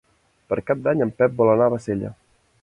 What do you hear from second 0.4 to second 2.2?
Per Cap d'Any en Pep vol anar a Bassella.